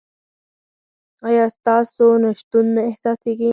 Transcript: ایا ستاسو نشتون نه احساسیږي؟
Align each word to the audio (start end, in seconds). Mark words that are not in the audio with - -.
ایا 1.27 1.45
ستاسو 1.55 2.05
نشتون 2.23 2.65
نه 2.75 2.81
احساسیږي؟ 2.89 3.49